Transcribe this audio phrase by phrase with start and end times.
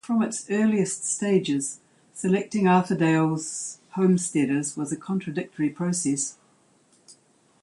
[0.03, 1.79] From its earliest stages,
[2.11, 6.39] selecting Arthurdale's homesteaders was a contradictory process.